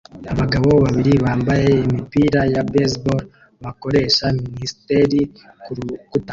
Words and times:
Abagabo 0.33 0.69
babiri 0.85 1.13
bambaye 1.23 1.69
imipira 1.87 2.41
ya 2.53 2.61
baseball 2.71 3.21
bakoresha 3.63 4.23
minisiteri 4.47 5.19
kurukuta 5.63 6.29